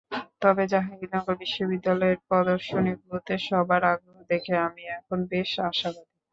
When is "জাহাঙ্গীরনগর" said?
0.71-1.35